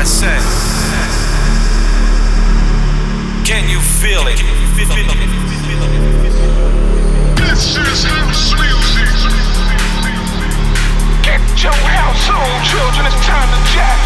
[0.00, 0.40] I said,
[3.44, 4.40] can you feel it?
[7.36, 9.12] This is house music.
[11.20, 13.12] Get your house on, children.
[13.12, 14.00] It's time to jack.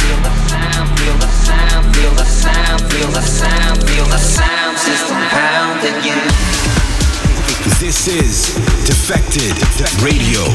[0.00, 4.78] Feel the sound, feel the sound, feel the sound, feel the sound, feel the sound
[4.78, 6.16] system pounding you.
[7.78, 8.54] This is
[8.86, 9.52] Defected
[10.00, 10.48] Radio.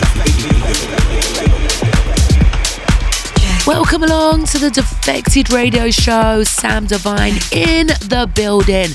[3.70, 6.44] Welcome along to the Defected Radio Show.
[6.44, 8.88] Sam Divine in the building.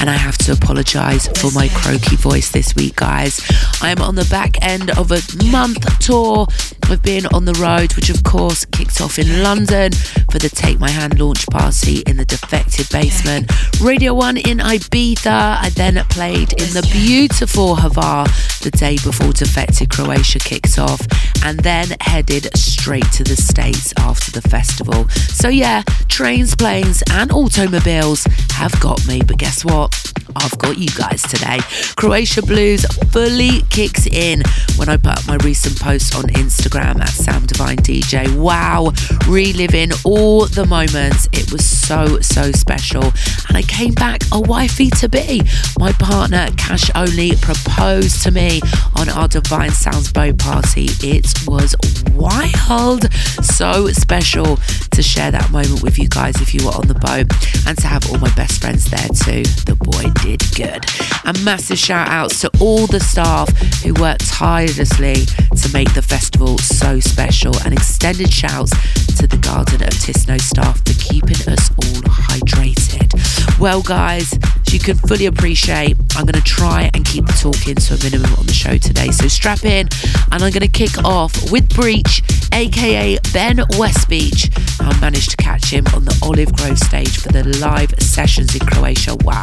[0.00, 3.40] And I have to apologise for my croaky voice this week, guys.
[3.82, 5.20] I am on the back end of a
[5.50, 6.46] month tour
[6.90, 9.92] of being on the road, which of course kicked off in London
[10.30, 13.50] for the Take My Hand launch party in the Defected basement.
[13.80, 15.58] Radio 1 in Ibiza.
[15.60, 18.26] I then played in the beautiful Hvar
[18.60, 21.00] the day before Defected Croatia kicks off,
[21.44, 25.08] and then headed straight to the States after the festival.
[25.08, 30.12] So, yeah, trains, planes, and automobiles have got me, but guess what?
[30.36, 31.58] I've got you guys today.
[31.96, 34.42] Croatia Blues fully kicks in
[34.76, 38.36] when I put up my recent post on Instagram at Sam Divine DJ.
[38.36, 38.92] Wow,
[39.28, 41.28] reliving all the moments.
[41.32, 43.04] It was so, so special.
[43.48, 45.42] And I came back a wifey to be.
[45.78, 48.60] My partner, Cash Only, proposed to me
[48.96, 50.88] on our Divine Sounds boat party.
[51.00, 51.74] It was
[52.12, 53.12] wild.
[53.44, 54.58] So special
[54.90, 57.26] to share that moment with you guys if you were on the boat
[57.66, 59.42] and to have all my best friends there too.
[59.64, 60.84] The boy did good.
[61.24, 63.48] And massive shout outs to all the staff
[63.82, 68.70] who worked tirelessly to make the festival so special, and extended shouts
[69.16, 73.58] to the Garden of Tisno staff for keeping us all hydrated.
[73.58, 74.32] Well, guys,
[74.66, 77.98] as you can fully appreciate, I'm going to try and keep the talking to a
[78.02, 79.10] minimum on the show today.
[79.10, 79.88] So strap in,
[80.30, 84.50] and I'm going to kick off with Breach, aka Ben Westbeach.
[84.80, 88.66] I managed to catch him on the Olive Grove stage for the live sessions in
[88.66, 89.16] Croatia.
[89.24, 89.42] Wow,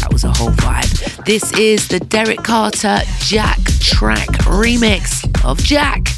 [0.00, 1.24] that was a whole vibe.
[1.24, 3.00] This is the Derrick Carter
[3.46, 6.08] Jack track remix of Jack.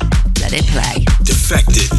[0.40, 1.04] Let it play.
[1.24, 1.90] Defected.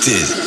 [0.00, 0.39] Defected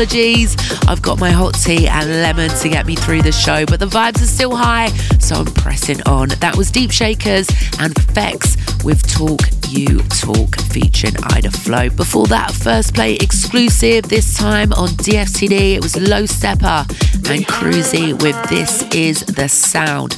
[0.00, 0.56] apologies.
[0.88, 3.86] I've got my hot tea and lemon to get me through the show, but the
[3.86, 4.88] vibes are still high,
[5.18, 6.28] so I'm pressing on.
[6.40, 11.90] That was Deepshakerz and Fex with Talk U Talk featuring Ida Flo.
[11.90, 16.88] Before that, first play exclusive, this time on DFTD, it was Low Steppa
[17.30, 20.16] and Crusy with This Is the Sound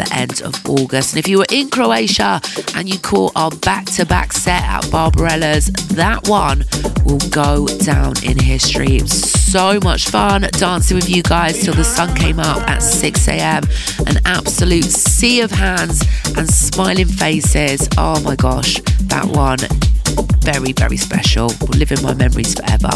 [0.00, 1.12] the end of August.
[1.12, 2.40] And if you were in Croatia
[2.74, 6.64] and you caught our back to back set at Barbarella's, that one
[7.04, 8.96] will go down in history.
[8.96, 12.82] It was so much fun dancing with you guys till the sun came up at
[12.82, 13.64] 6 a.m.
[14.06, 16.02] An absolute sea of hands
[16.36, 17.88] and smiling faces.
[17.98, 19.58] Oh my gosh, that one
[20.42, 21.52] very, very special.
[21.60, 22.90] Will live in my memories forever.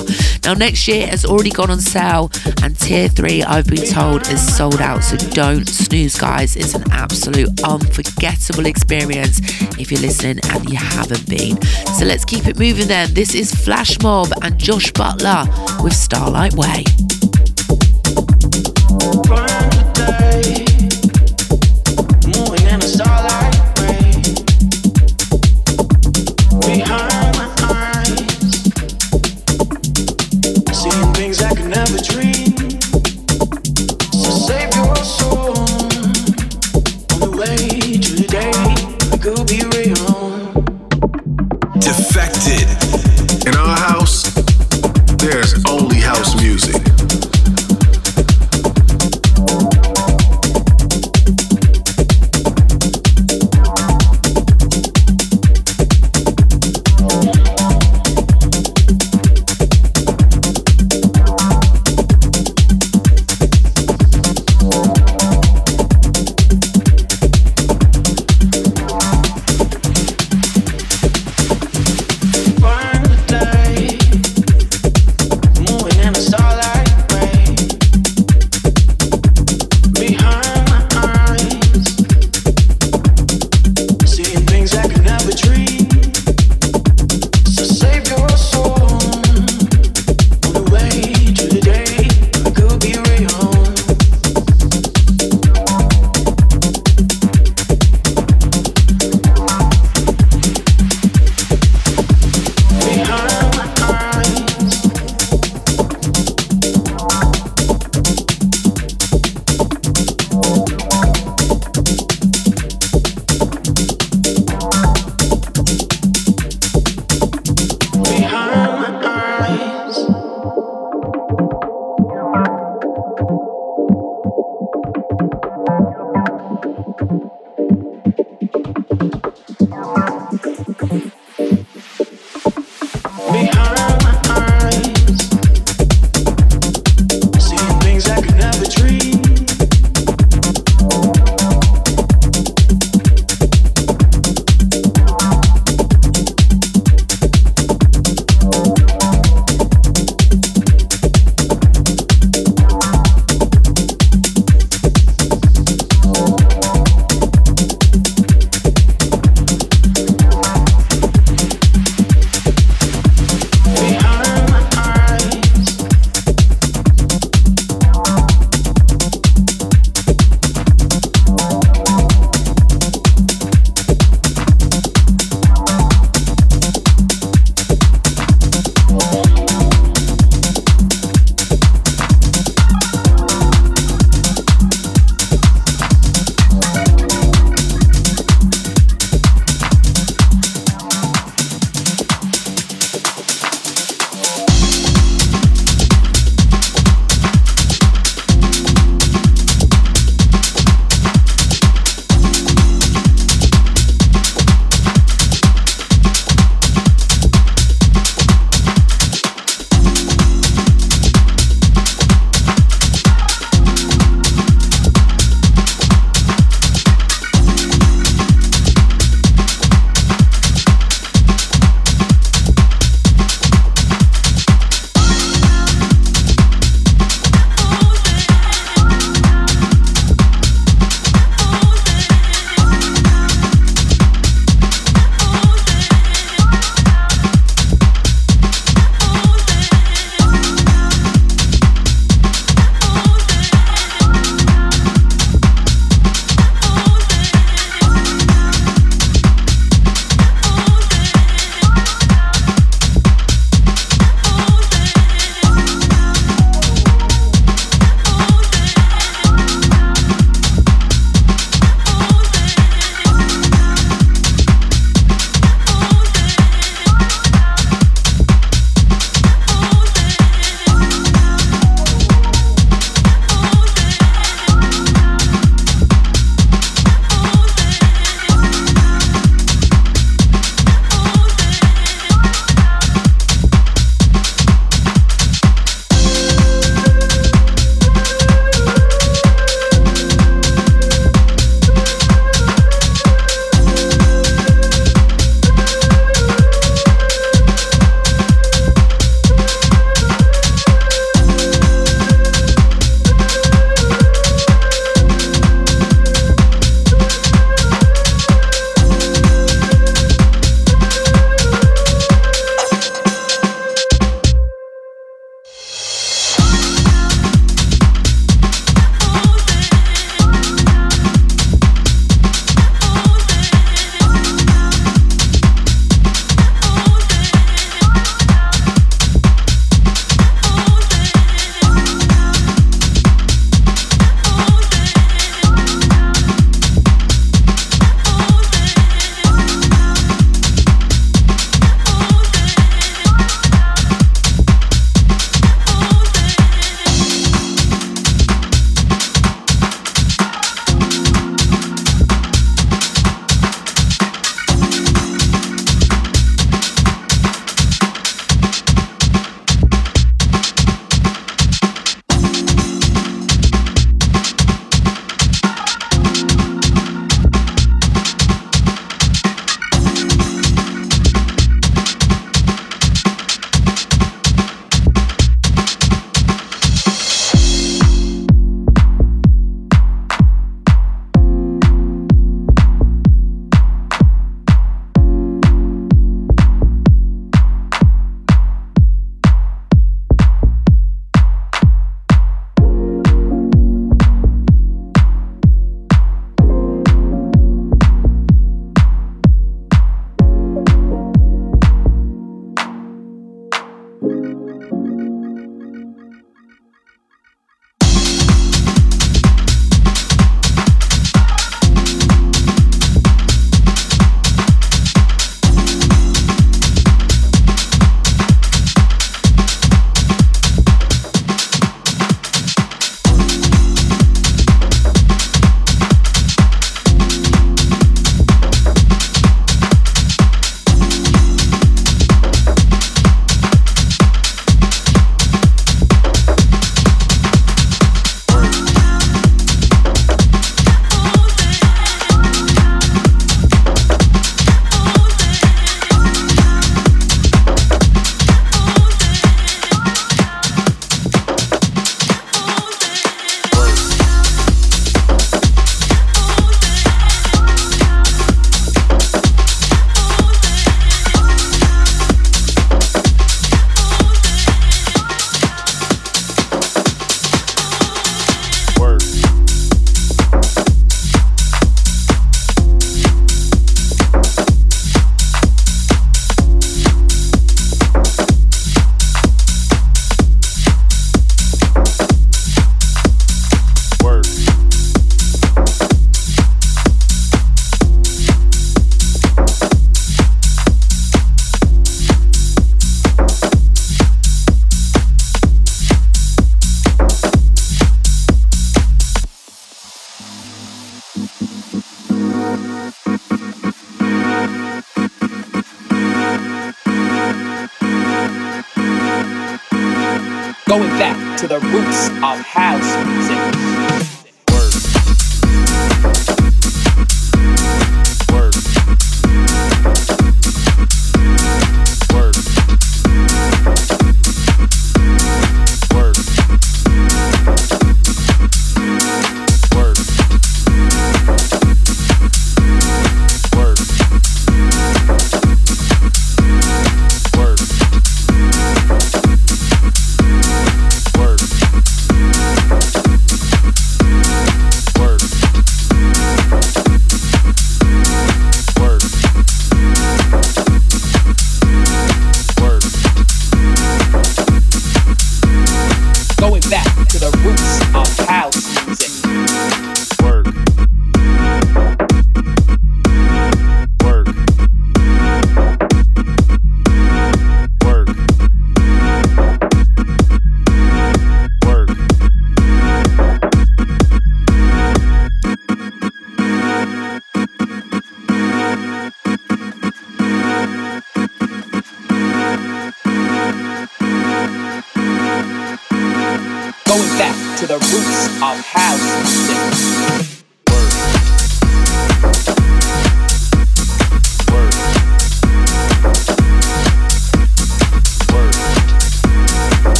[0.44, 2.30] Now, next year has already gone on sale,
[2.62, 5.02] and Tier 3, I've been told, is sold out.
[5.04, 6.56] So don't snooze, guys.
[6.56, 9.40] It's an absolute unforgettable experience
[9.78, 11.60] if you're listening and you haven't been.
[11.98, 13.14] So let's keep it moving then.
[13.14, 15.44] This is Flashmob and Josh Butler
[15.82, 17.03] with Starlightway.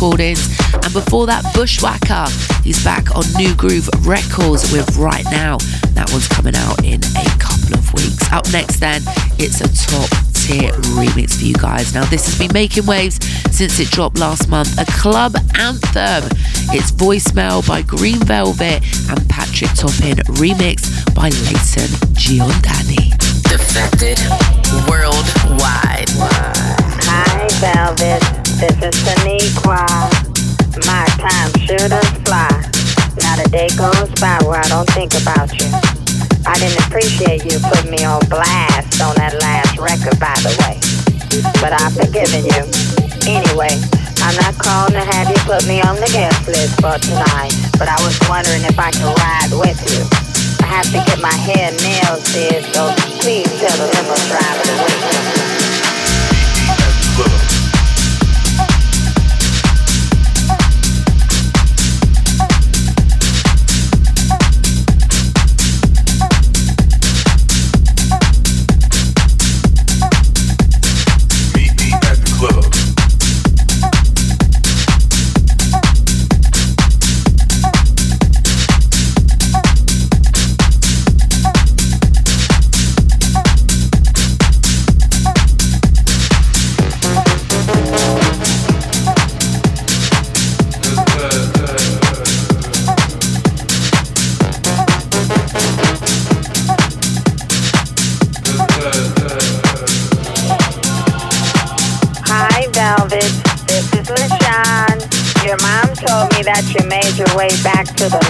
[0.00, 0.48] Recordings.
[0.72, 2.24] And before that, Bushwacka.
[2.64, 5.58] he's back on New Groove Records with Right Now.
[5.92, 8.32] That one's coming out in a couple of weeks.
[8.32, 9.02] Up next, then,
[9.36, 11.92] it's a top tier remix for you guys.
[11.92, 13.20] Now, this has been making waves
[13.52, 14.72] since it dropped last month.
[14.80, 16.24] A club anthem.
[16.72, 23.12] It's Voicemail by Green Velvet and Patrick Topping, remixed by Layton Giordani.
[23.44, 24.16] Defected
[24.88, 26.08] worldwide.
[27.04, 28.49] Hi, Velvet.
[28.60, 29.88] This is Saniqua.
[30.84, 32.52] My time sure does fly.
[33.24, 35.64] Not a day goes by where I don't think about you.
[36.44, 40.76] I didn't appreciate you putting me on blast on that last record, by the way.
[41.64, 42.68] But I've forgiven you.
[43.24, 43.80] Anyway,
[44.20, 47.88] I'm not calling to have you put me on the guest list for tonight, but
[47.88, 50.04] I was wondering if I could ride with you.
[50.60, 52.92] I have to get my hair nails did, so
[53.24, 55.39] please tell the limo driver to wait.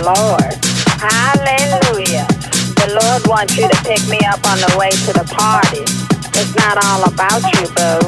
[0.05, 0.55] Lord.
[1.03, 2.27] Hallelujah.
[2.79, 5.83] The Lord wants you to pick me up on the way to the party.
[6.39, 7.99] It's not all about you, boo.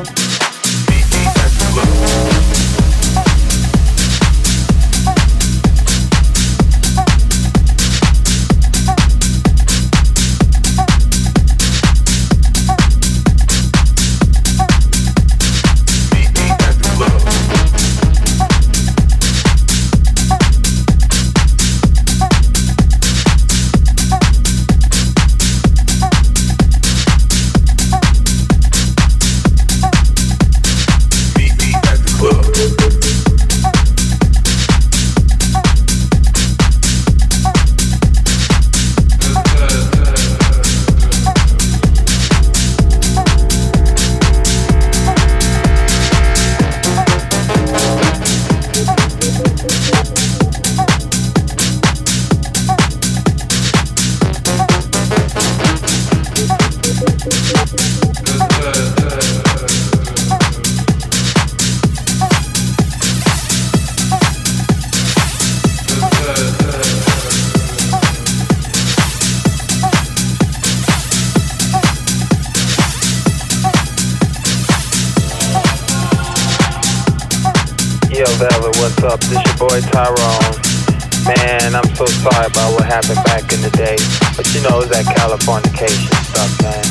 [82.92, 83.96] Happened back in the day.
[84.36, 86.84] But you know, it's that Californication stuff, man.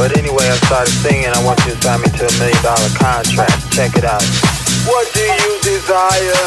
[0.00, 1.28] But anyway, I started singing.
[1.28, 3.60] I want you to sign me to a million dollar contract.
[3.68, 4.24] Check it out.
[4.88, 6.40] What do you desire?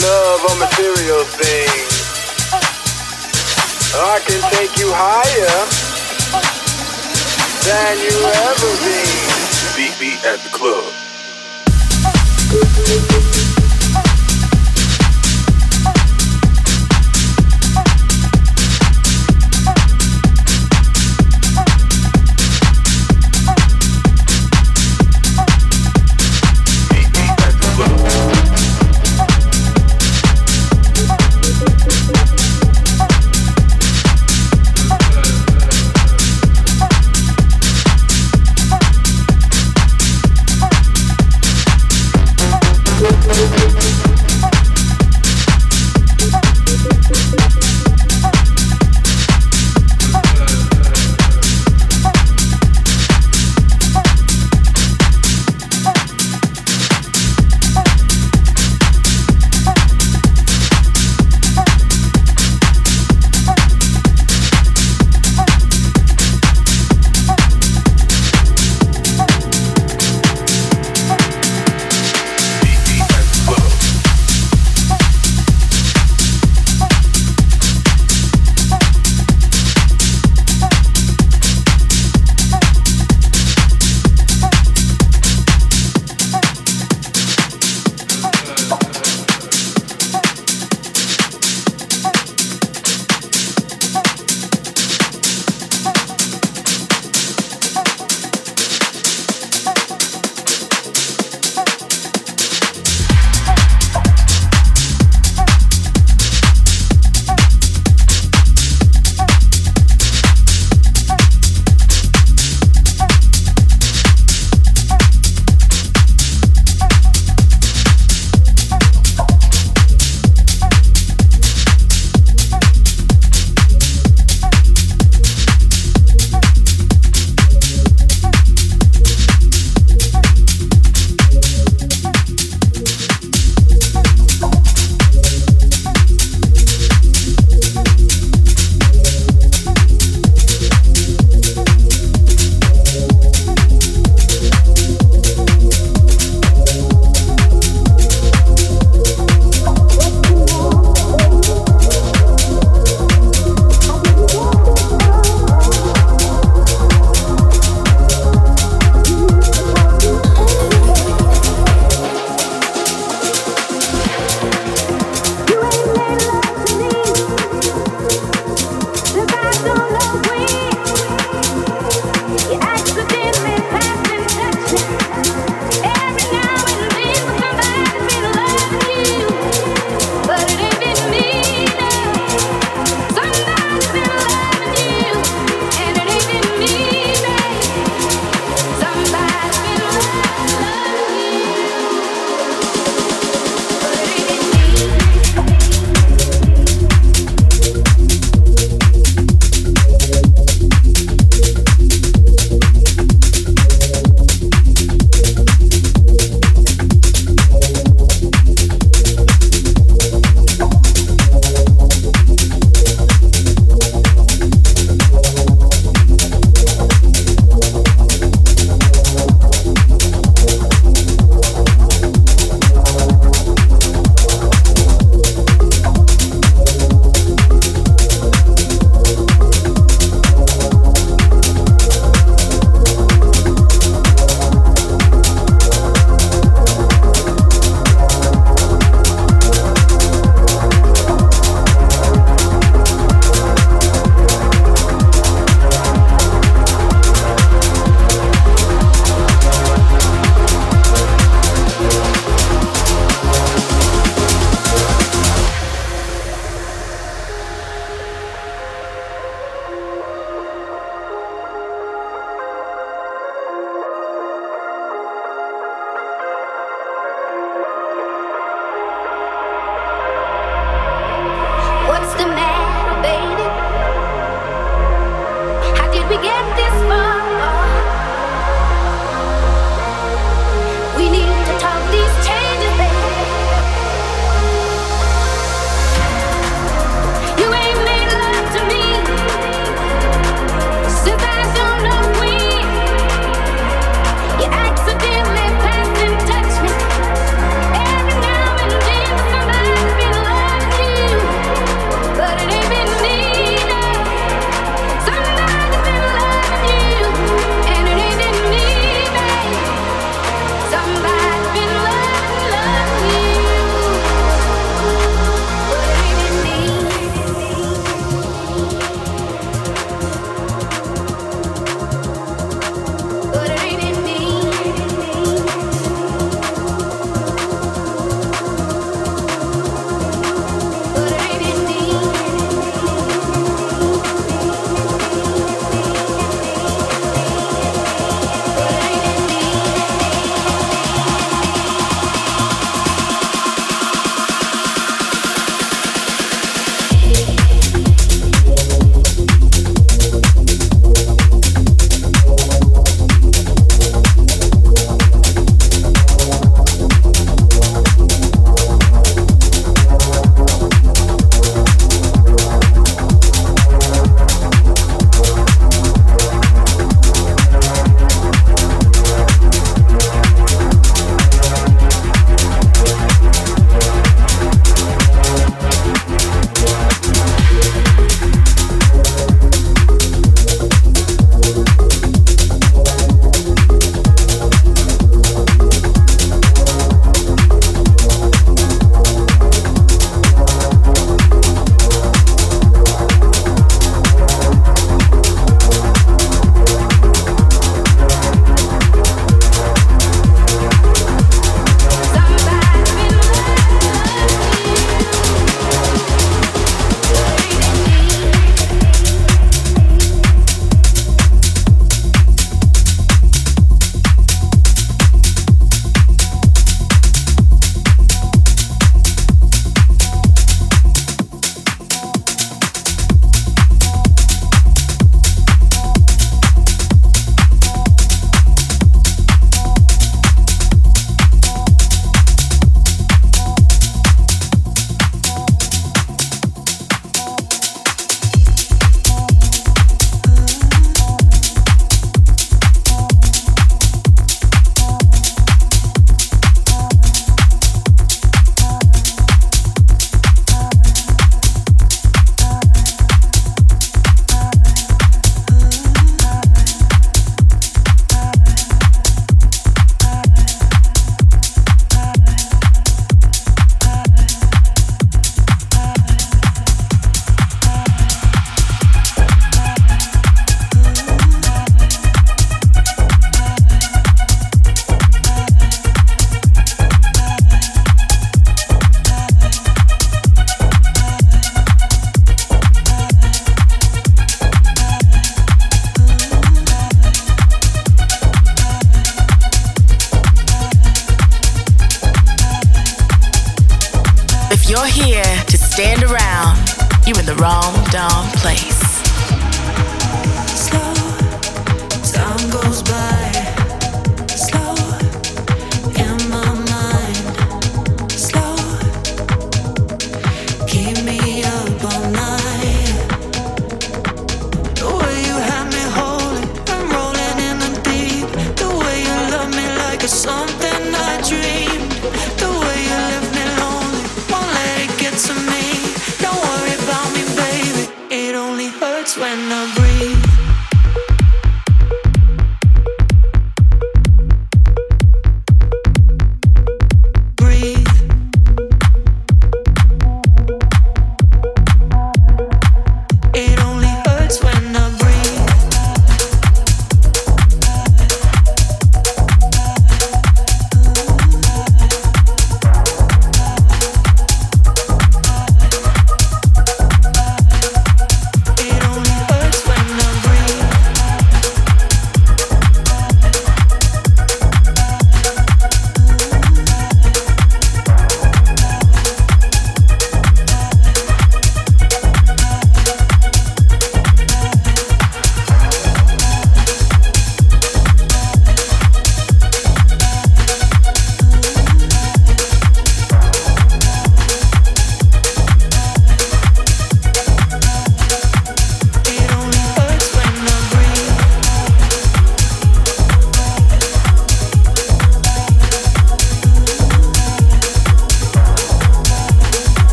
[0.00, 1.92] Love or material things?
[3.92, 5.60] Oh, I can take you higher
[7.68, 8.16] than you
[8.48, 9.12] ever been.
[9.76, 10.88] Beat me at the club.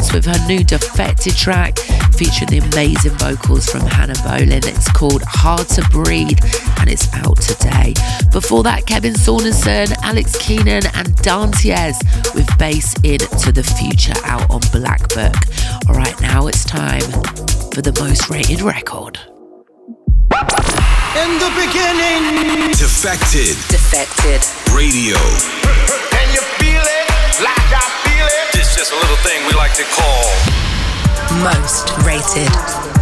[0.00, 1.78] Dance with her new Defected track
[2.14, 4.64] featuring the amazing vocals from Hannah Boleyn.
[4.64, 6.38] It's called Hard to Breathe
[6.78, 7.92] and it's out today.
[8.32, 11.98] Before that, Kevin Saunderson, Alex Kennon, and Dantiez
[12.34, 15.36] with Bass Into the Future out on Black Book.
[15.86, 17.02] All right, now it's time
[17.74, 19.18] for the most rated record.
[21.12, 23.54] In the beginning, Defected.
[23.68, 24.40] Defected.
[24.74, 25.16] Radio.
[26.10, 27.00] Can you feel it?
[28.80, 30.24] Just a little thing we like to call.
[31.44, 32.50] Most rated.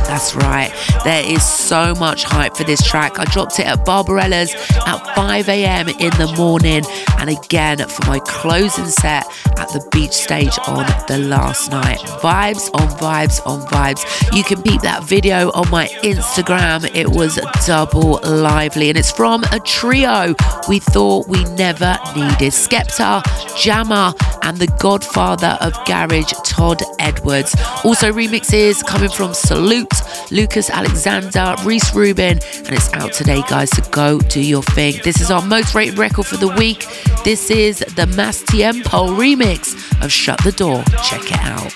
[0.08, 0.72] That's right.
[1.04, 3.20] There is so much hype for this track.
[3.20, 4.54] I dropped it at Barbarella's
[4.86, 5.88] at 5 a.m.
[5.88, 6.82] in the morning,
[7.18, 9.24] and again for my closing set
[9.56, 11.98] at the beach stage on the last night.
[12.22, 14.34] Vibes on vibes on vibes.
[14.36, 16.90] You can peep that video on my Instagram.
[16.92, 20.34] It was double lively, and it's from a trio
[20.68, 23.22] we thought we never needed Skepta,
[23.56, 24.12] Jammer,
[24.48, 27.54] and the godfather of garage, Todd Edwards.
[27.84, 29.92] Also, remixes coming from Salute.
[30.30, 33.68] Lucas Alexander, Reese Rubin, and it's out today, guys.
[33.70, 34.94] So go do your thing.
[35.04, 36.86] This is our most rated record for the week.
[37.24, 40.82] This is the Más Tiempo remix of Shut the Door.
[41.04, 41.74] Check it out.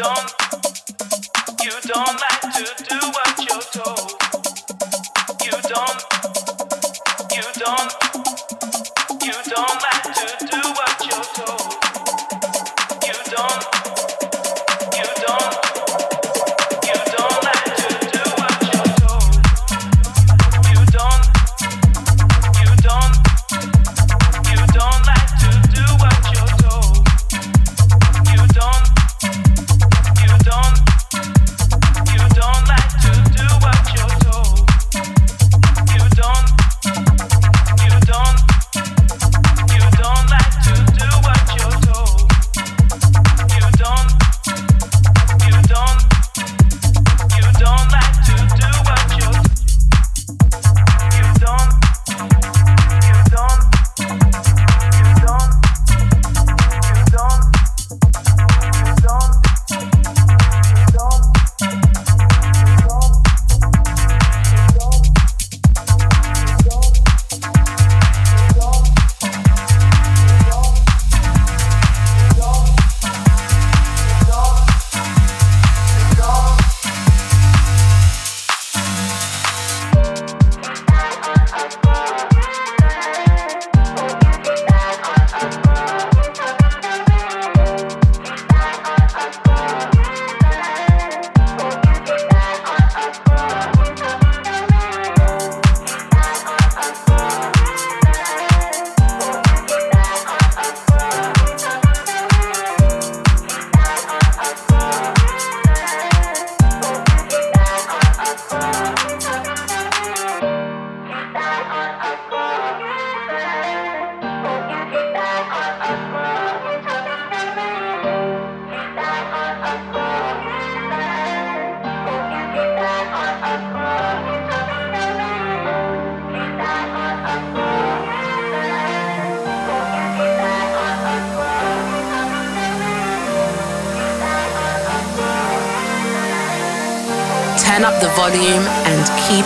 [0.00, 0.34] Don't.
[1.62, 2.39] You don't like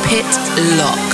[0.07, 1.14] and keep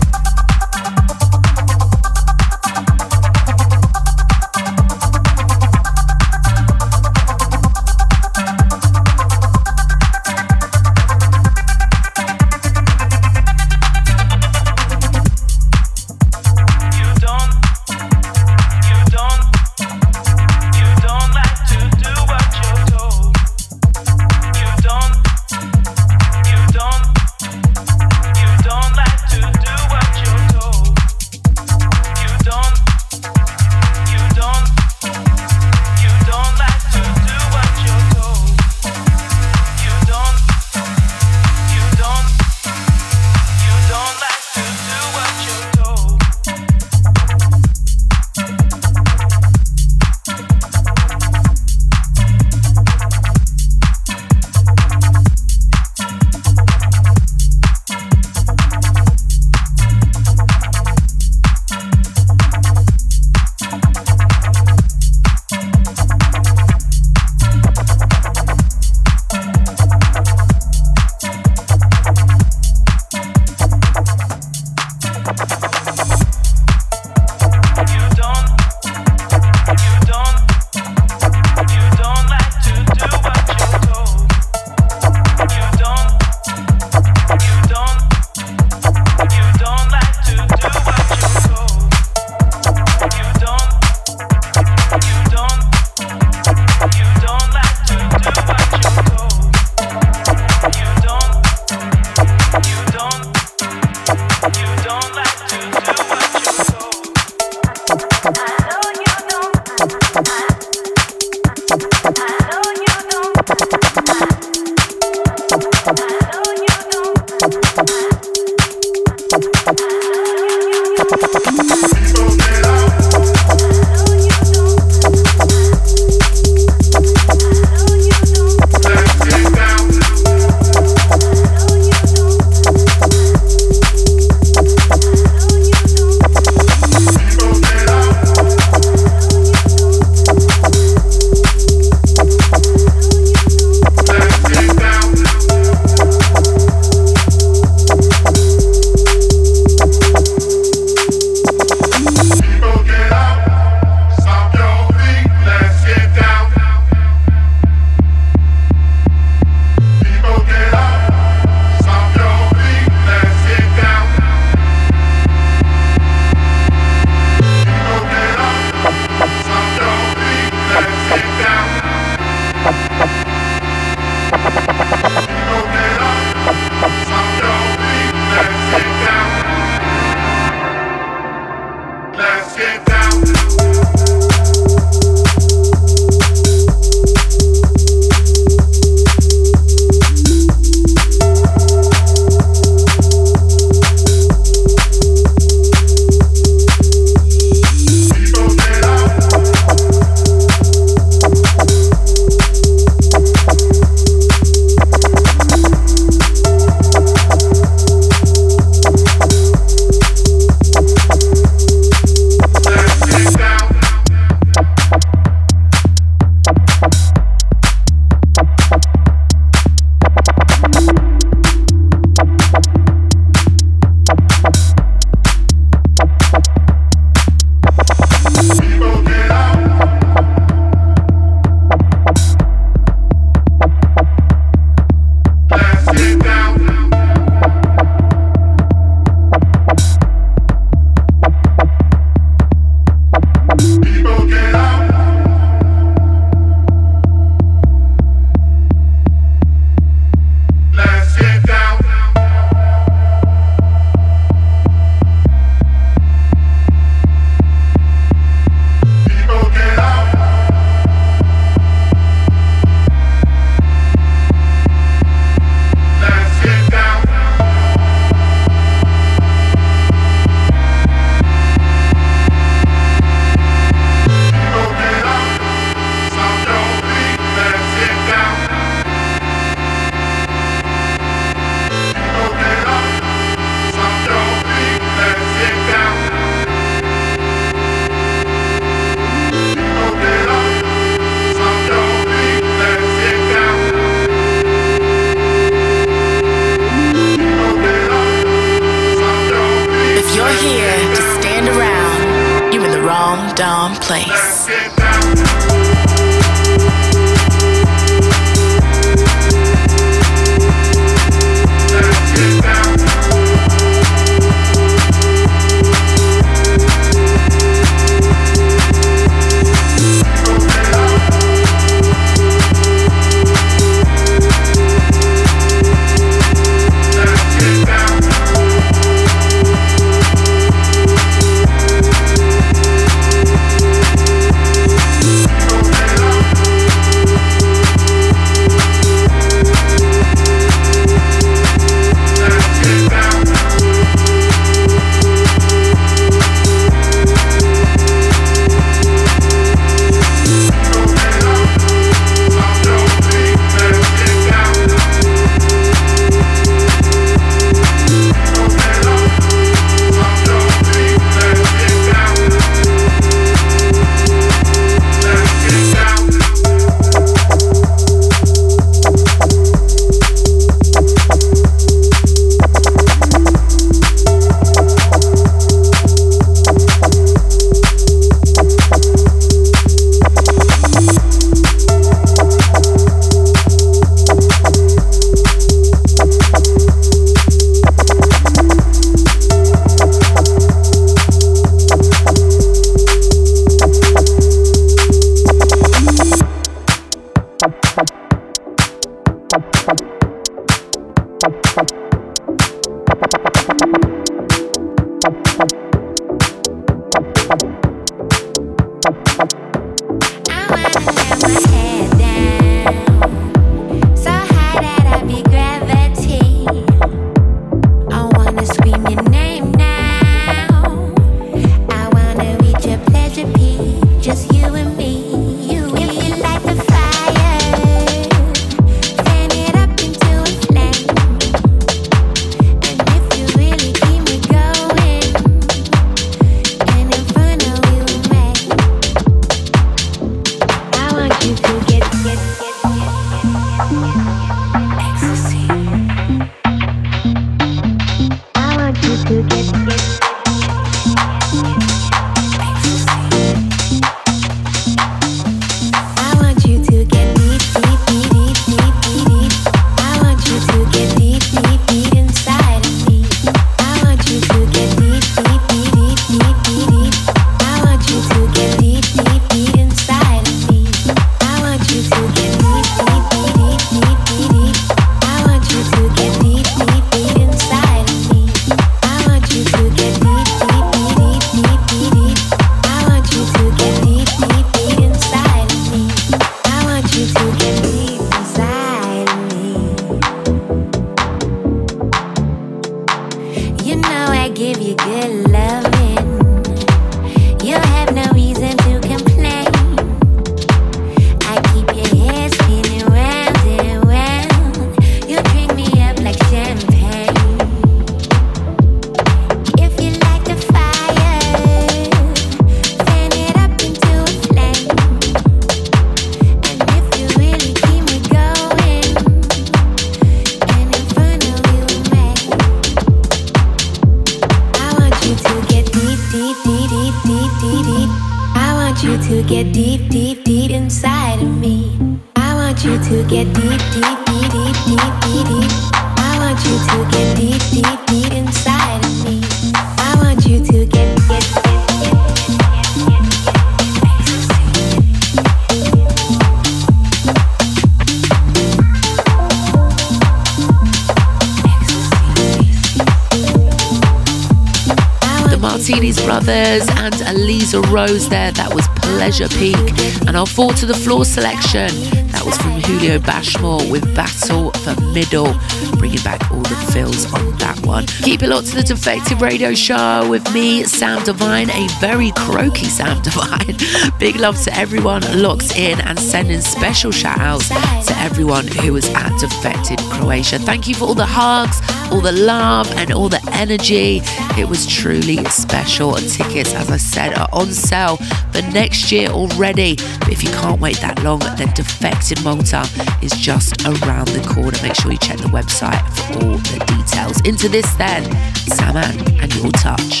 [560.40, 561.68] Four to the Floor selection,
[562.12, 565.34] that was from Julio Bashmore with Battle for Middle,
[565.76, 567.86] bringing back all the feels on that one.
[567.86, 572.64] Keep it locked to the Defected Radio Show with me, Sam Divine, a very croaky
[572.64, 573.54] Sam Divine.
[573.98, 577.48] Big love to everyone locked in and sending special shout outs
[577.88, 580.38] to everyone who was at Defected Croatia.
[580.38, 581.60] Thank you for all the hugs,
[581.92, 584.02] all the love, and all the energy.
[584.38, 585.94] It was truly special.
[585.94, 587.96] Tickets, as I said, are on sale
[588.32, 589.76] for next year already.
[590.00, 592.68] But if you can't wait that long, then Defected Malta
[593.00, 594.58] is just around the corner.
[594.62, 597.18] Make sure you check the website for all the details.
[597.22, 598.04] Into this then,
[598.44, 600.00] Samann and your touch.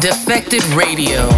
[0.00, 1.28] Defected Radio.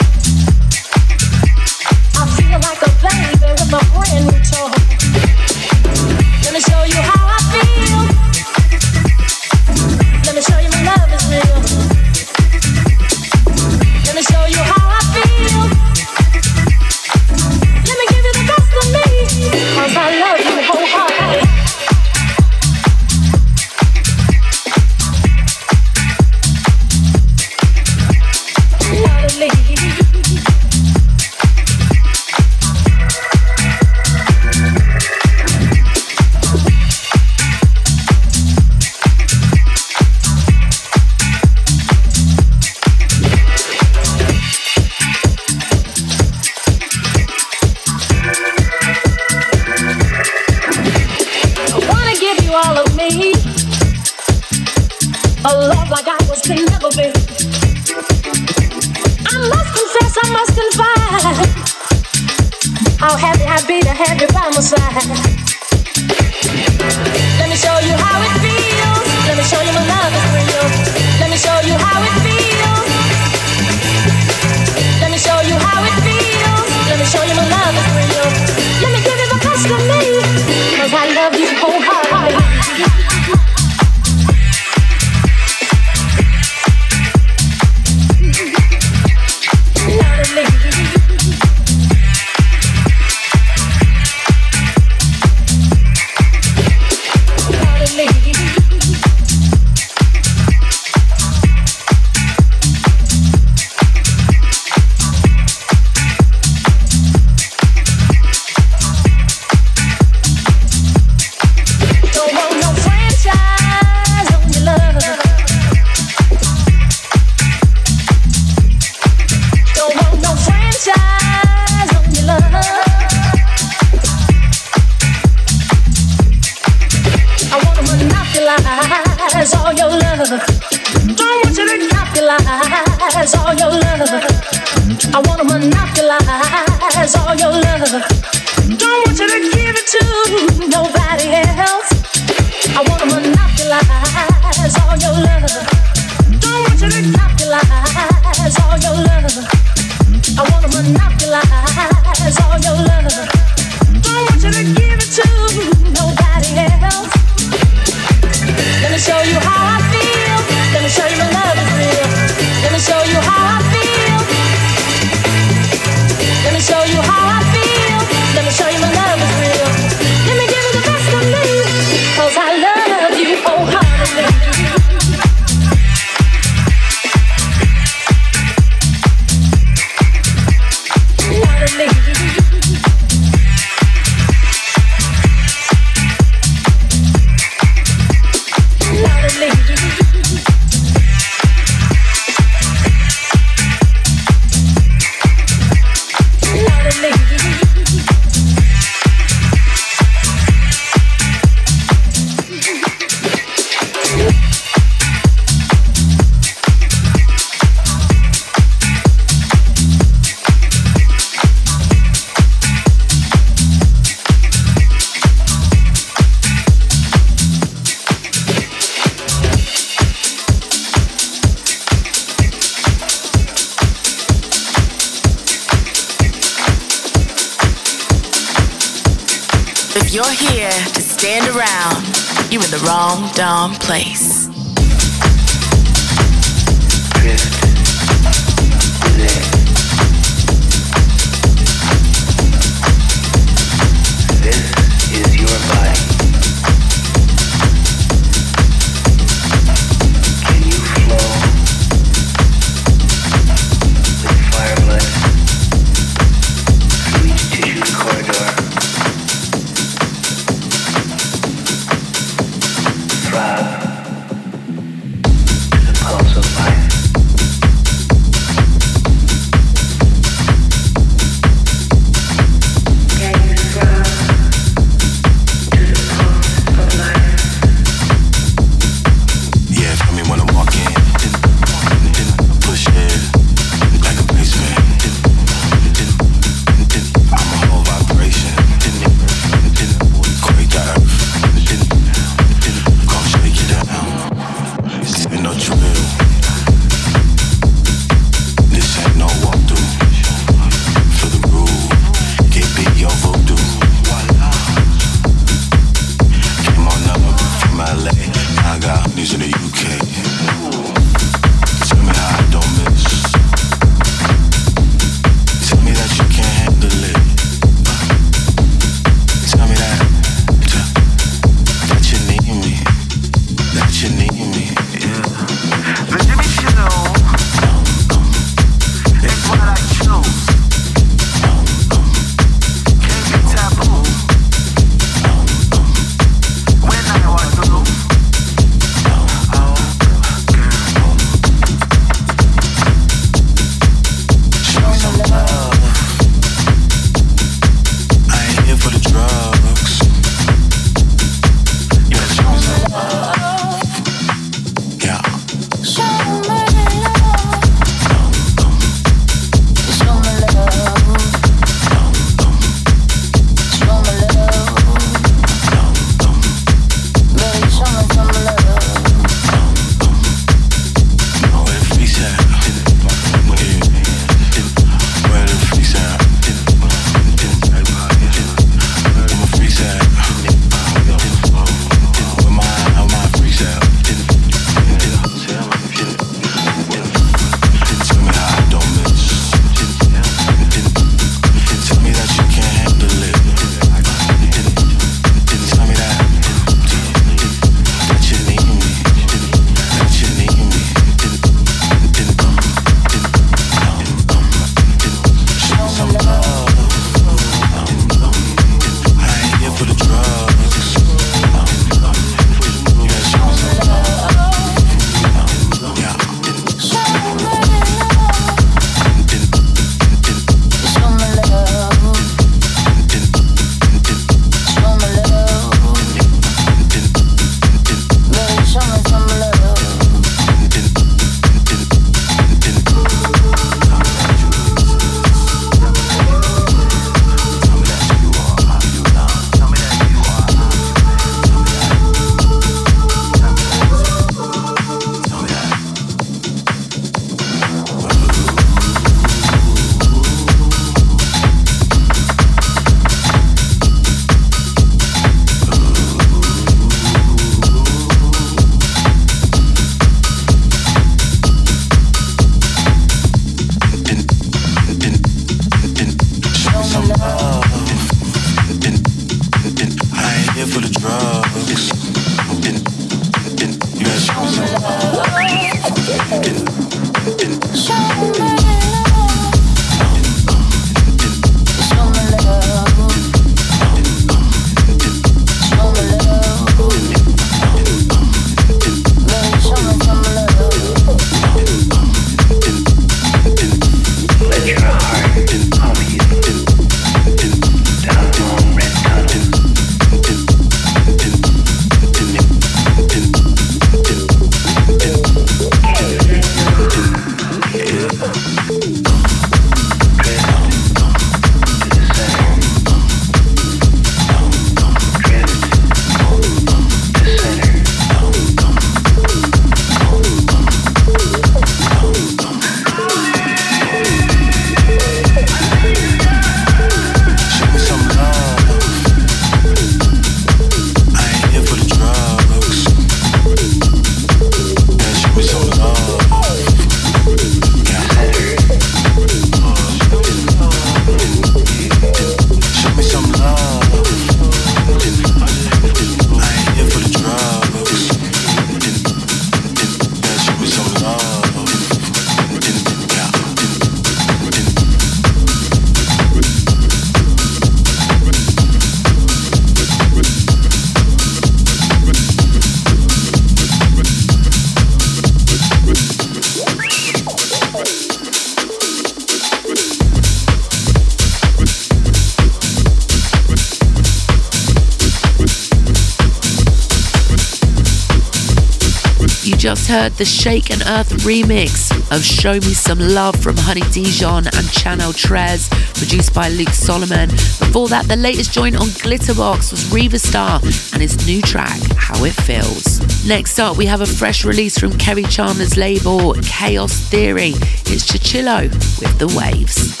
[579.84, 584.46] Just heard the Shake and Earth remix of Show Me Some Love from Honey Dijon
[584.46, 587.28] and Channel Tres, produced by Luke Solomon.
[587.28, 590.60] Before that, the latest joint on Glitterbox was Riva Starr
[590.94, 593.26] and his new track, How It Feels.
[593.28, 597.52] Next up, we have a fresh release from Kerri Chandler's label, Chaos Theory.
[597.84, 598.70] It's Tuccillo
[599.00, 600.00] with The Waves.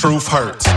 [0.00, 0.69] Truth hurts.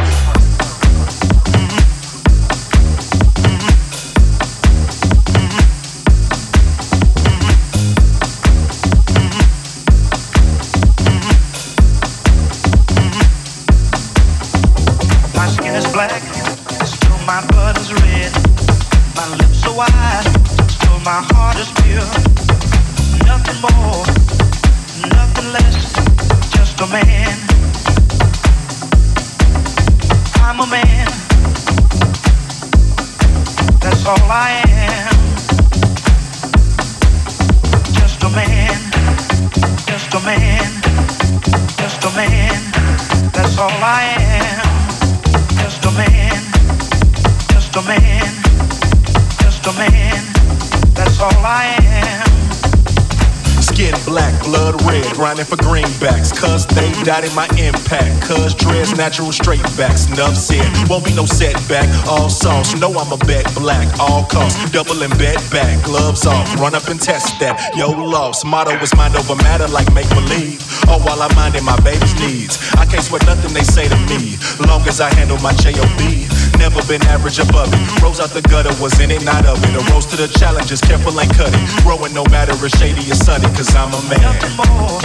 [57.04, 58.24] Doubting my impact.
[58.24, 60.08] Cuz dreads natural straight backs.
[60.08, 61.88] Enough said, won't be no setback.
[62.08, 63.88] All sauce, know I'm a bet black.
[64.00, 65.84] All costs, double and bet back.
[65.84, 67.76] Gloves off, run up and test that.
[67.76, 68.46] Yo, lost.
[68.46, 70.62] Motto is mind over matter like make believe.
[70.88, 72.58] All while I'm minding my baby's needs.
[72.76, 74.38] I can't sweat nothing they say to me.
[74.68, 76.53] Long as I handle my J.O.B.
[76.64, 78.02] Never been average above it.
[78.02, 79.76] Rose out the gutter, was in it, not of it.
[79.76, 81.84] A rose to the challenges, careful ain't cut it.
[81.84, 84.24] Growing no matter if shady or sunny, cause I'm a man.
[84.24, 85.04] Nothing more,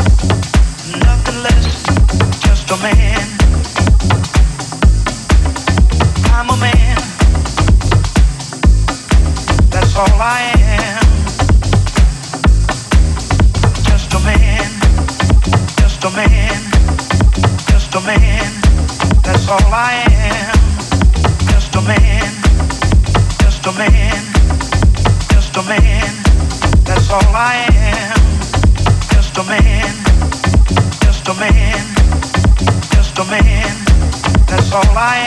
[1.02, 1.82] nothing less
[2.46, 3.26] just a man.
[6.30, 6.96] I'm a man.
[9.74, 11.02] That's all I am.
[13.82, 14.70] Just a man.
[15.74, 16.60] Just a man.
[17.66, 18.46] Just a man.
[19.26, 20.07] That's all I am.
[27.10, 27.32] All
[34.98, 35.17] I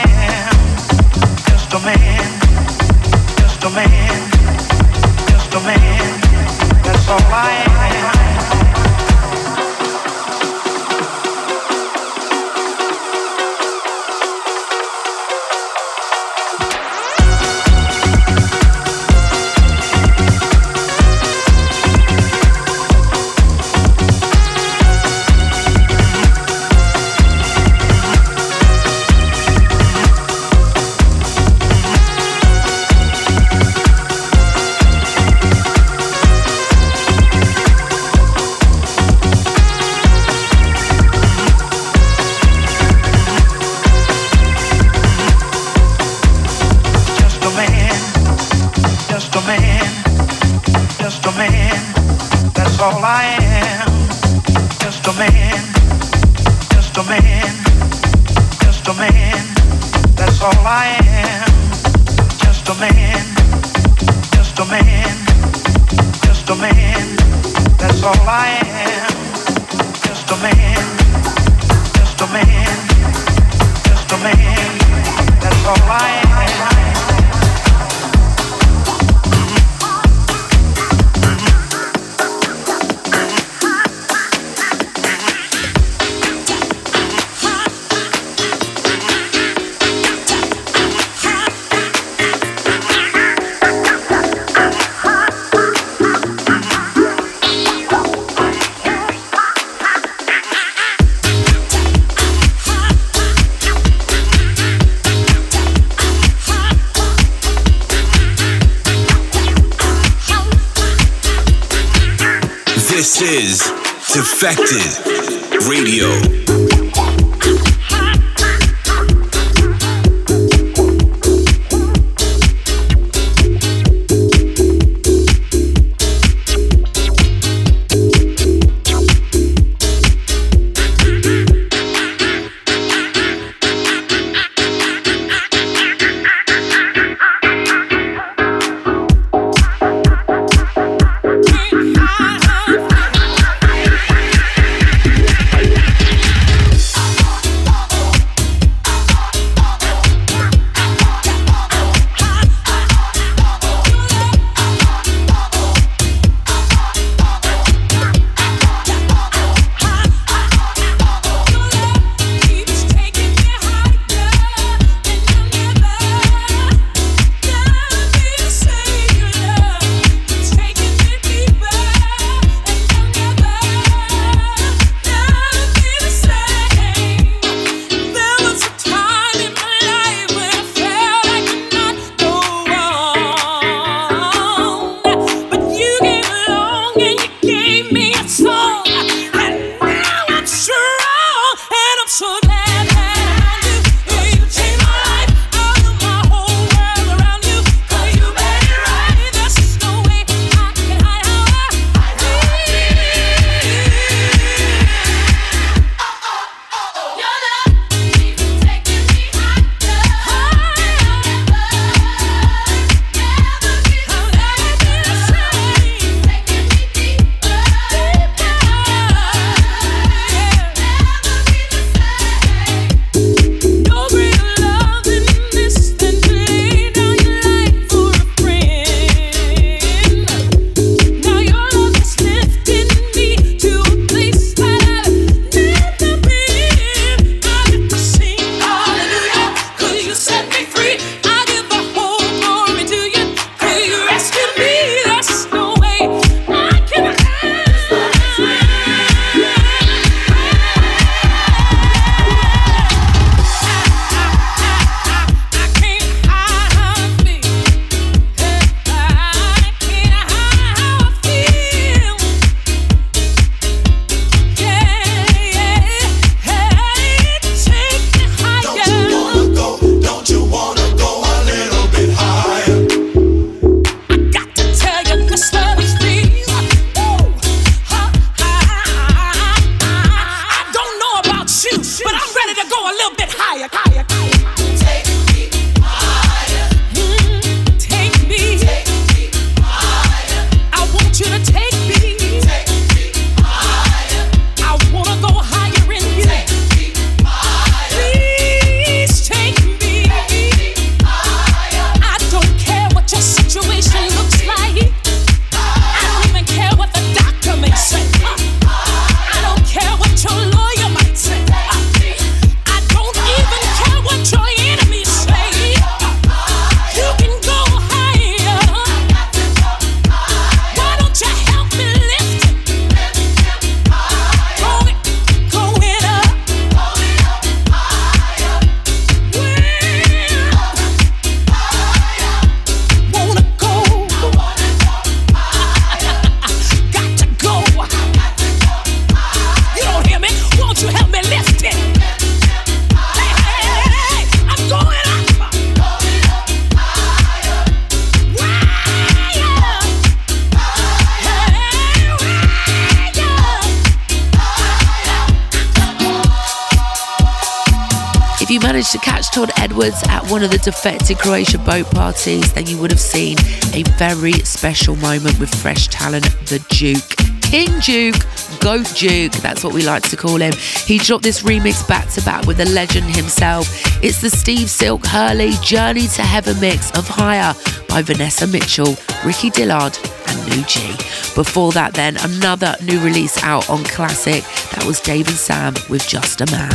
[360.42, 363.38] one of the defected Croatia boat parties, then you would have seen
[363.74, 367.16] a very special moment with fresh talent, The Duke.
[367.42, 368.20] King Duke,
[368.58, 370.52] Goat Duke, that's what we like to call him.
[370.84, 373.68] He dropped this remix back to back with the legend himself.
[374.02, 377.54] It's the Steve Silk Hurley Journey to Heaven mix of Higher
[377.88, 379.96] by Vernessa Mitchell, Ricky Dillard,
[380.26, 380.96] and New G.
[381.34, 384.44] Before that, then, another new release out on Classic.
[384.72, 386.70] That was Dave and Sam with Just a Man.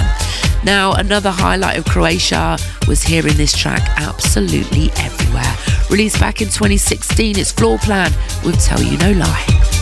[0.63, 2.57] Now, another highlight of Croatia
[2.87, 5.55] was hearing this track absolutely everywhere.
[5.89, 8.11] Released back in 2016, it's Floorplan
[8.43, 9.76] with Tell You No Lie.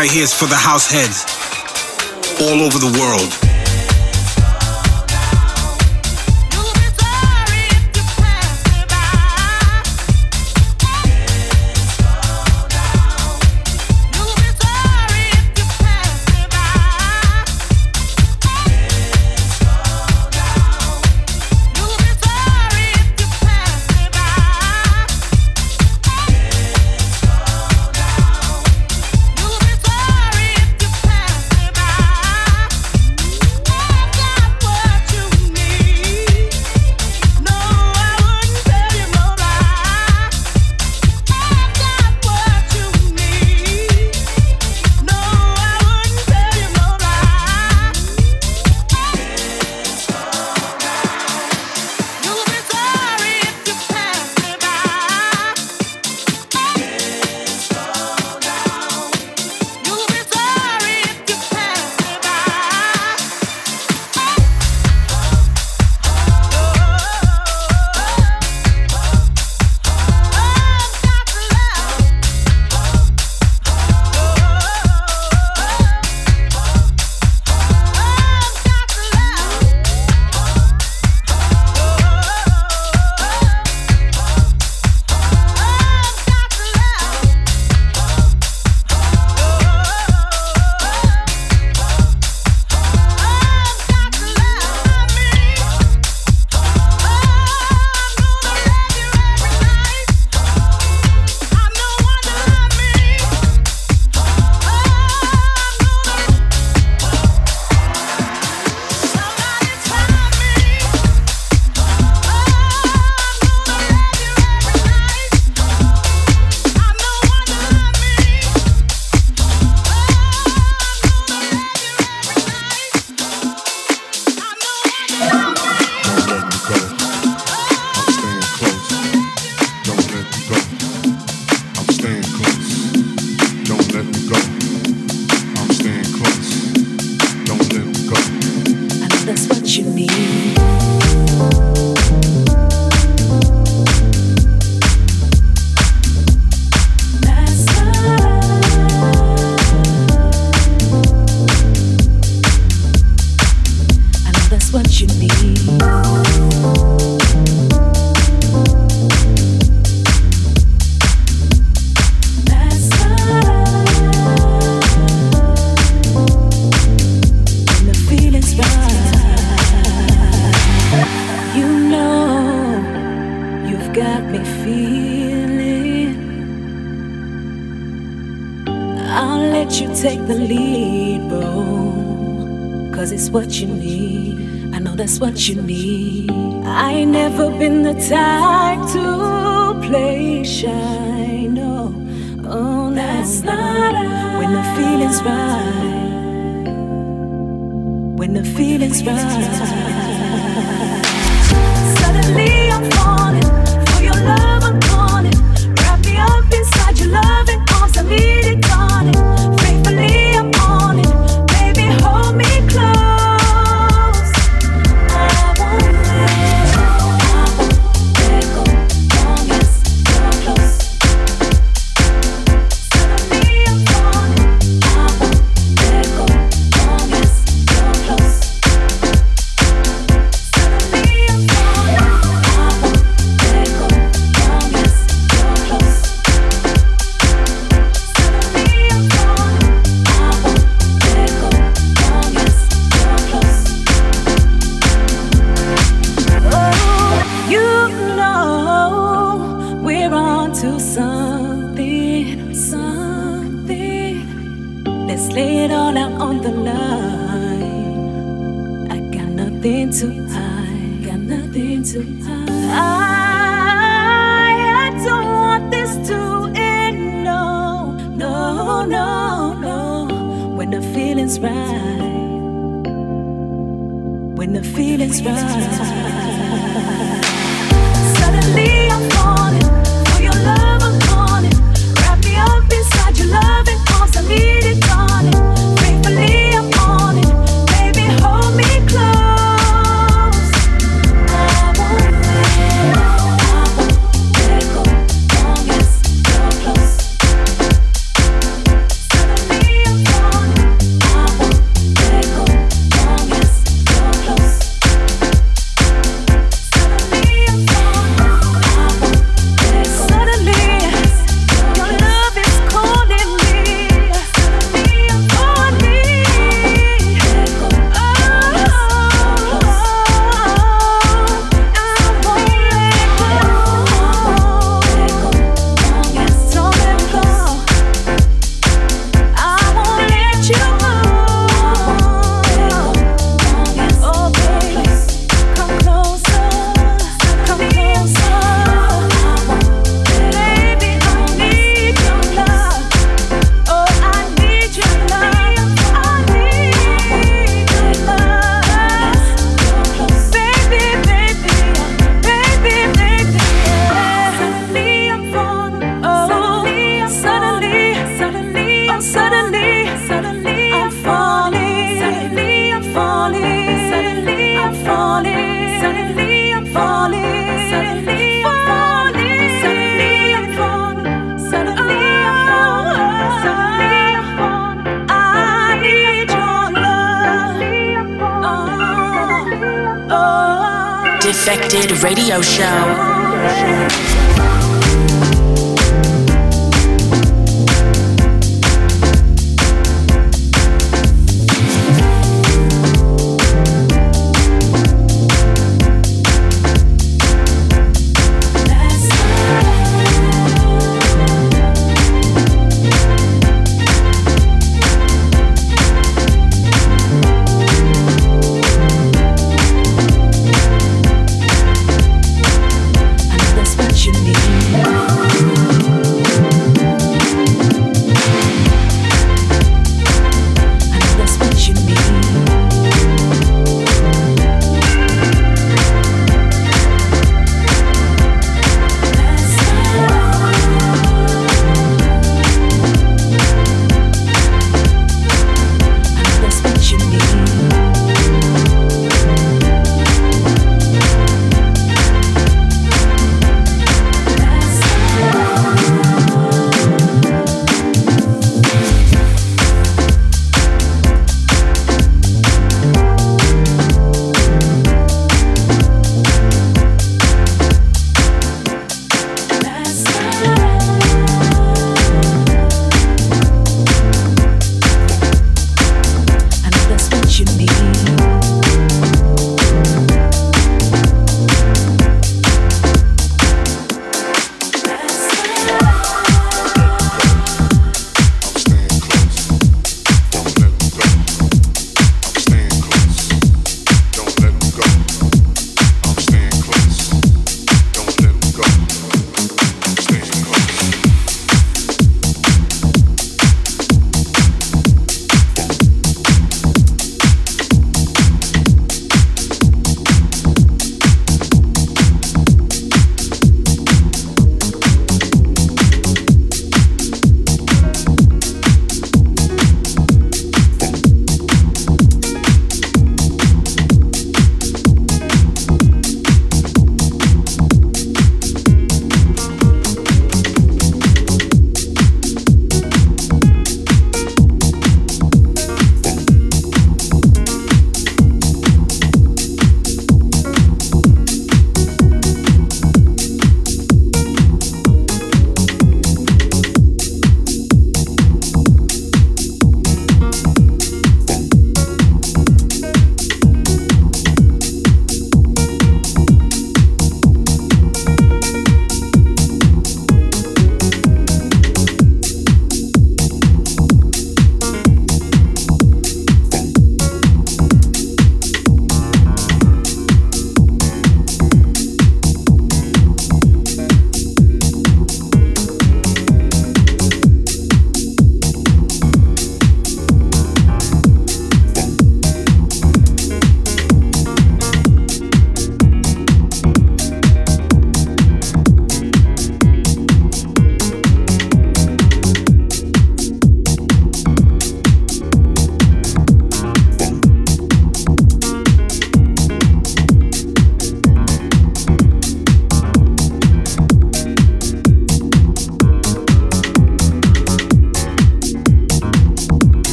[0.00, 1.26] Right here is for the house heads
[2.40, 3.39] all over the world.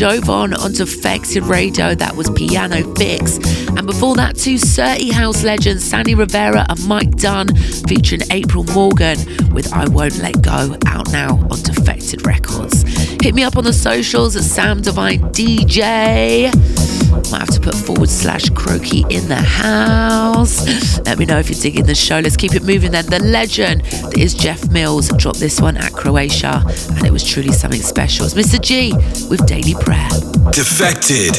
[0.00, 1.94] Jovonn on Defected Radio.
[1.94, 3.36] That was Piano Fix.
[3.76, 7.54] And before that, two Surrey House legends, Sandy Rivera and Mike Dunn,
[7.86, 9.18] featuring April Morgan
[9.52, 12.82] with I Won't Let Go, out now on Defected Records.
[13.20, 16.50] Hit me up on the socials at Sam Divine DJ.
[17.30, 20.98] Might have to put forward slash croaky in the house.
[21.06, 22.18] Let me know if you're digging the show.
[22.18, 23.06] Let's keep it moving then.
[23.06, 26.64] The legend that is Jeff Mills dropped this one at Croatia,
[26.96, 28.26] and it was truly something special.
[28.26, 28.60] It's Mr.
[28.60, 28.92] G
[29.28, 30.08] with Daily Prayer.
[30.52, 31.34] Defected.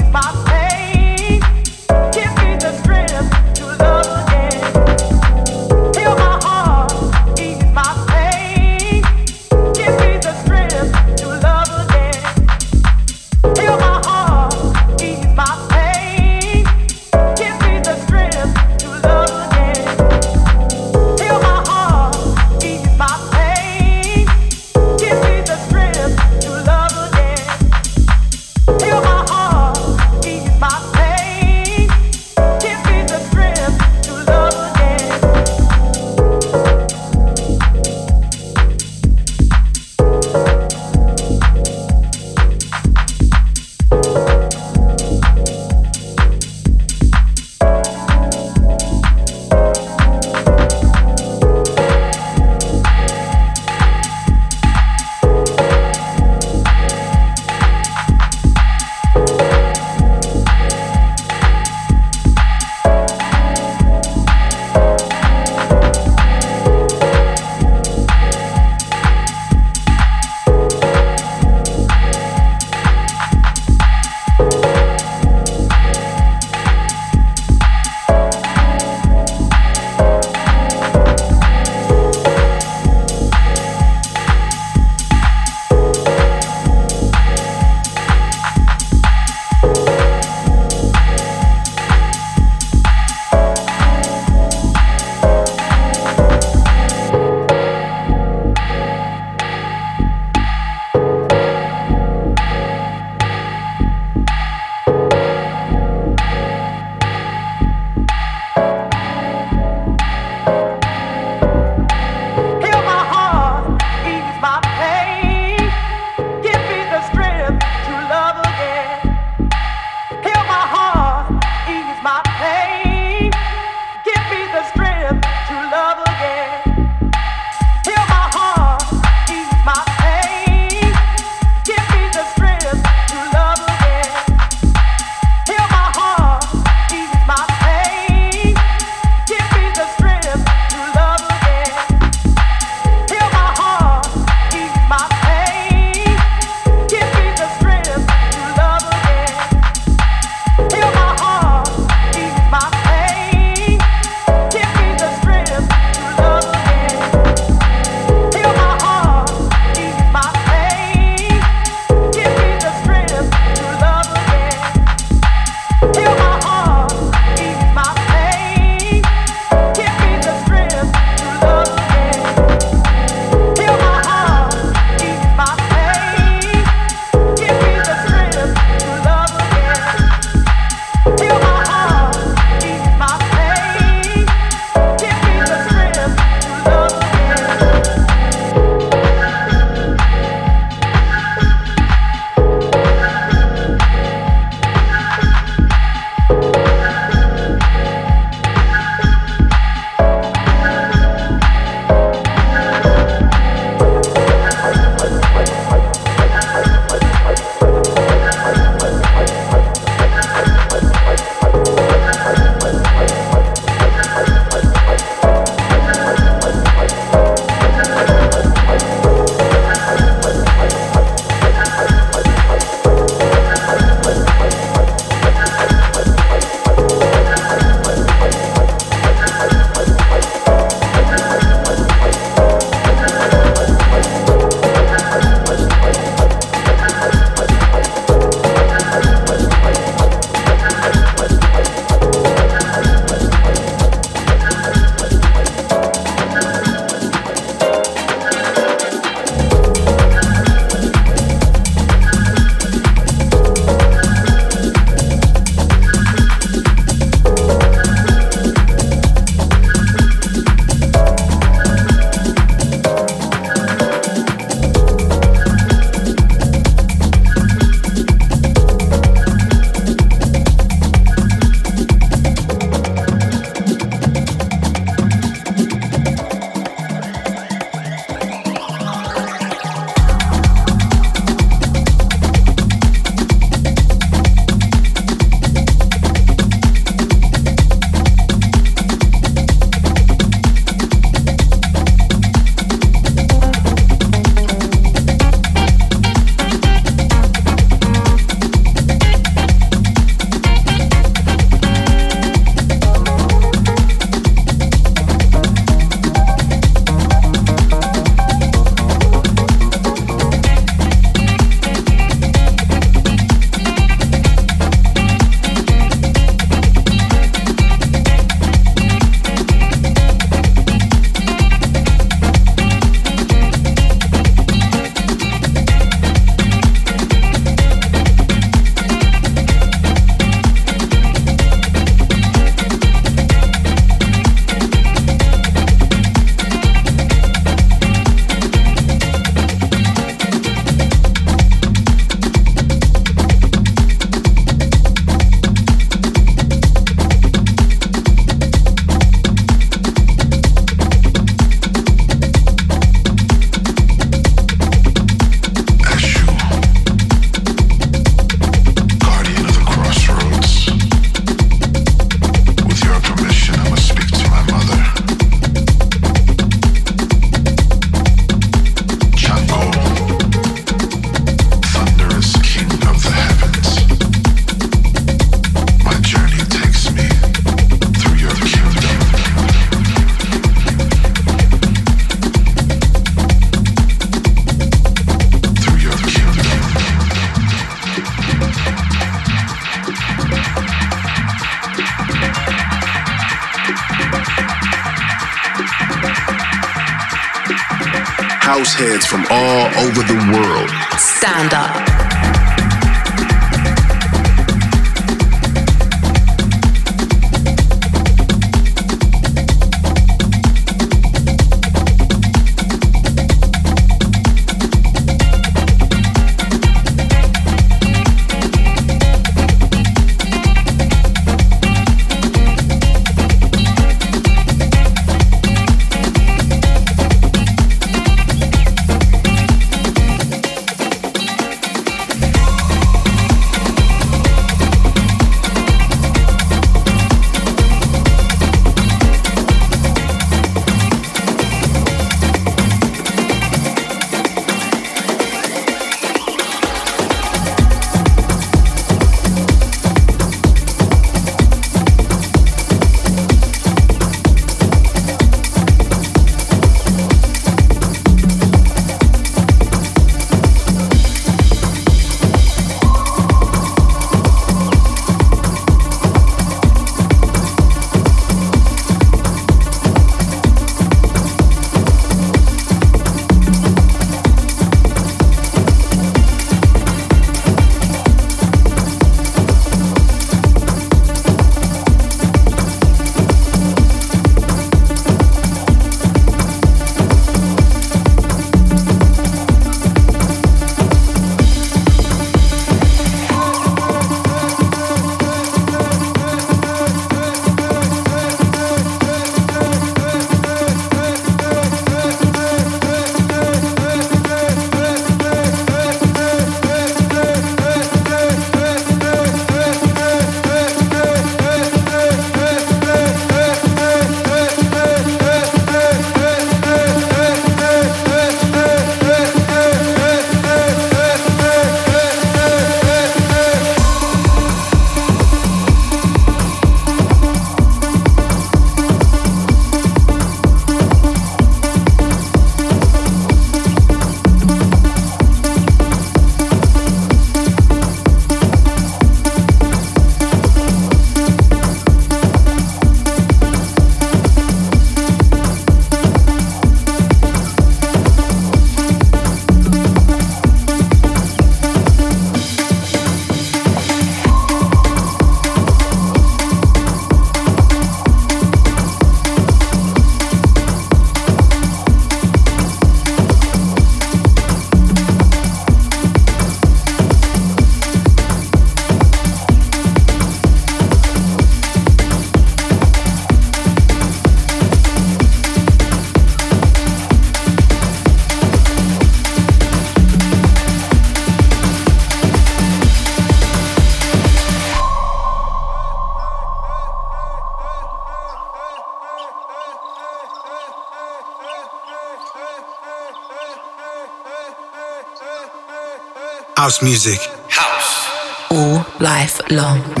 [596.71, 597.19] House music.
[597.49, 598.49] House.
[598.49, 600.00] All life long.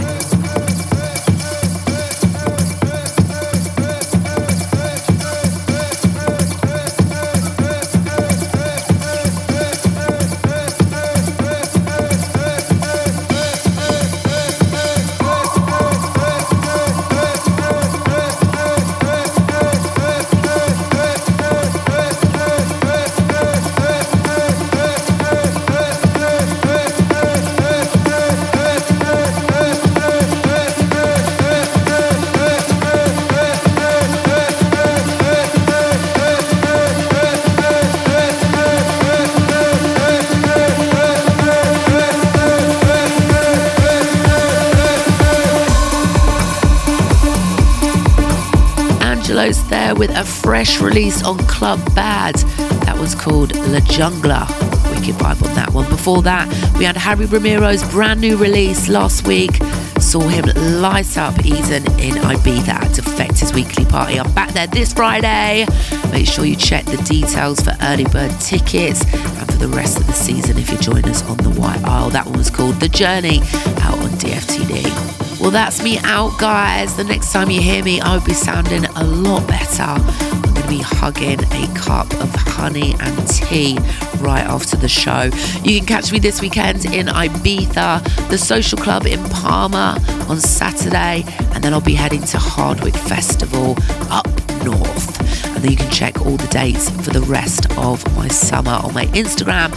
[49.97, 52.35] With a fresh release on Club Bad.
[52.85, 54.47] That was called La Jungla.
[54.89, 55.87] Wicked vibe on that one.
[55.89, 56.47] Before that,
[56.77, 59.57] we had Harry Romero's brand new release last week.
[59.99, 60.45] Saw him
[60.81, 64.19] light up Eden in Ibiza at Defected's Weekly Party.
[64.19, 65.65] I'm back there this Friday.
[66.11, 70.07] Make sure you check the details for early bird tickets and for the rest of
[70.07, 72.09] the season if you join us on the White Isle.
[72.09, 73.39] That one was called The Journey
[73.81, 75.00] out on DFTD.
[75.41, 76.95] Well, that's me out, guys.
[76.95, 79.81] The next time you hear me, I'll be sounding a lot better.
[79.81, 83.79] I'm going to be hugging a cup of honey and tea
[84.19, 85.31] right after the show.
[85.63, 89.97] You can catch me this weekend in Ibiza, the social club in Palma
[90.29, 91.23] on Saturday,
[91.55, 93.75] and then I'll be heading to Hardwick Festival
[94.11, 94.27] up
[94.63, 95.19] north.
[95.47, 98.93] And then you can check all the dates for the rest of my summer on
[98.93, 99.70] my Instagram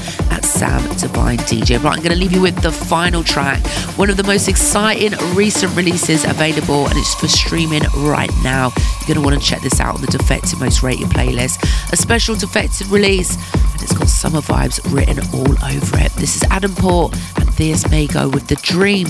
[0.44, 1.82] Sam Divine DJ.
[1.82, 3.66] Right, I'm going to leave you with the final track,
[3.96, 8.70] one of the most exciting recent releases available, and it's for streaming right now.
[9.00, 11.62] You're going to want to check this out on the Defected Most Rated playlist.
[11.92, 16.12] A special Defected release, and it's got summer vibes written all over it.
[16.12, 19.08] This is Adam Port and Theus Mago with The Dream.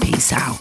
[0.00, 0.58] Peace out.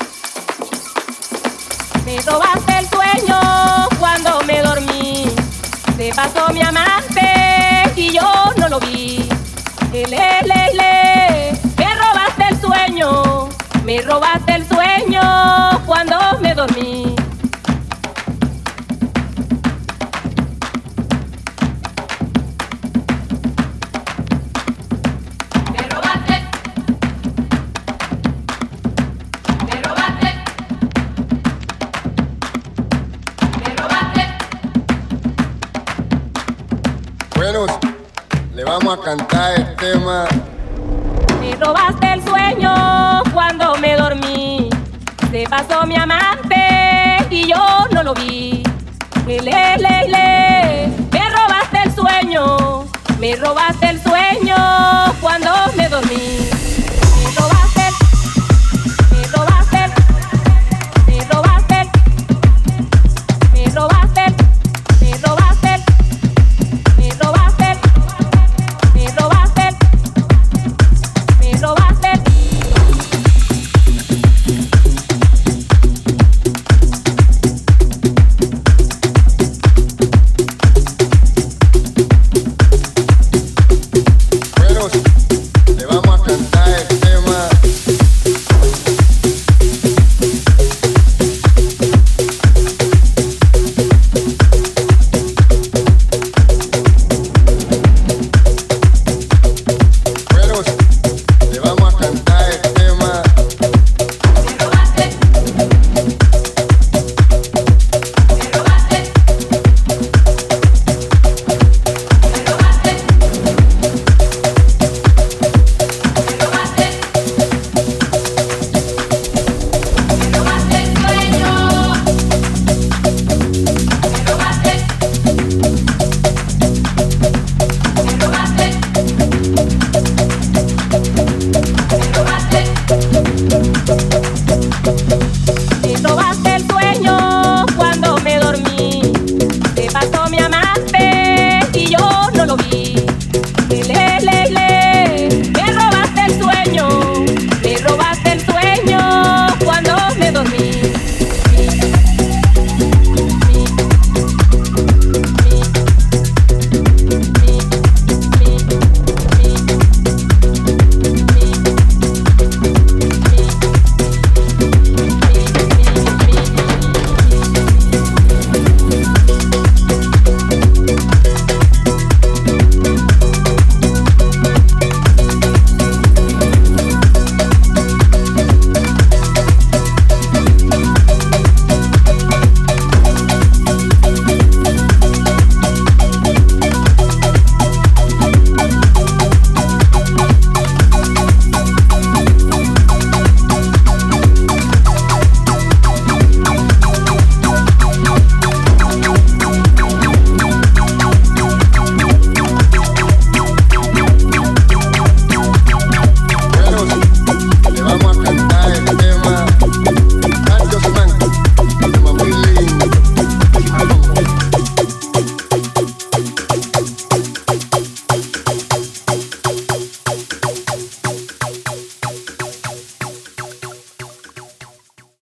[2.06, 5.26] Me robaste el sueño cuando me dormí.
[5.96, 9.39] Se pasó mi amante y yo no lo vi.
[9.92, 13.50] Le, le, le, me robaste el sueño.
[13.86, 15.22] Me robaste el sueño
[15.88, 17.16] cuando me dormí.
[25.74, 26.40] Me robaste.
[48.10, 48.64] Lo vi.
[49.28, 50.88] Le, le, le, le.
[51.12, 52.86] Me robaste el sueño.
[53.20, 54.56] Me robaste el sueño
[55.22, 56.39] cuando me dormí.